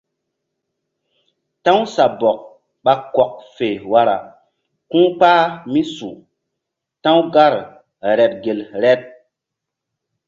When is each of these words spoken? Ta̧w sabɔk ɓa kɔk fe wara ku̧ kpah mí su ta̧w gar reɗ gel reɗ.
Ta̧w 1.63 1.79
sabɔk 1.95 2.39
ɓa 2.83 2.93
kɔk 3.15 3.31
fe 3.55 3.67
wara 3.91 4.15
ku̧ 4.91 5.01
kpah 5.17 5.41
mí 5.71 5.81
su 5.93 6.09
ta̧w 7.03 7.17
gar 7.33 7.53
reɗ 8.17 8.31
gel 8.43 8.59
reɗ. 8.83 9.01